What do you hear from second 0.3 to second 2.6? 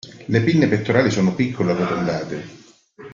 pinne pettorali sono piccole e arrotondate.